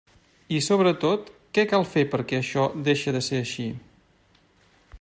[0.59, 1.27] I sobretot,
[1.57, 3.67] ¿què cal fer perquè això deixe de ser així?